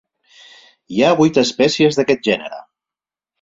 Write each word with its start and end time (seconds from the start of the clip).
Hi 0.95 1.03
ha 1.03 1.11
vuit 1.19 1.37
espècies 1.41 2.01
d'aquest 2.01 2.25
gènere. 2.31 2.63